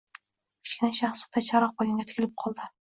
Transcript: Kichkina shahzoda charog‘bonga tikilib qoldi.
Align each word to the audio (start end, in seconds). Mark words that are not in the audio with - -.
Kichkina 0.69 0.91
shahzoda 1.01 1.47
charog‘bonga 1.51 2.11
tikilib 2.11 2.39
qoldi. 2.47 2.77